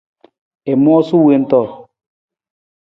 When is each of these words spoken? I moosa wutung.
I 0.71 0.73
moosa 0.83 1.15
wutung. 1.23 1.69